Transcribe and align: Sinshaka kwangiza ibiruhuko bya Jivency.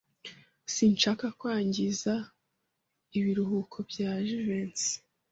Sinshaka 0.73 1.25
kwangiza 1.39 2.13
ibiruhuko 3.17 3.77
bya 3.89 4.11
Jivency. 4.27 4.91